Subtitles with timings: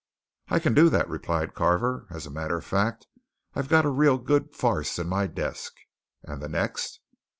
[0.49, 2.07] "I can do that," replied Carver.
[2.09, 3.05] "As a matter of fact,
[3.53, 5.75] I've got a real good farce in my desk.
[6.23, 7.01] And the next?"